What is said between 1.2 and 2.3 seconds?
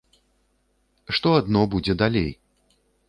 адно будзе далей!